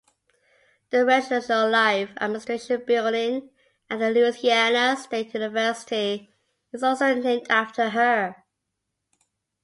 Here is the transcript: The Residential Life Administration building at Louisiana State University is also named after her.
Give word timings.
The 0.89 1.05
Residential 1.05 1.69
Life 1.69 2.09
Administration 2.19 2.83
building 2.87 3.51
at 3.87 3.99
Louisiana 3.99 4.97
State 4.97 5.31
University 5.35 6.33
is 6.73 6.81
also 6.81 7.13
named 7.13 7.45
after 7.51 7.91
her. 7.91 8.43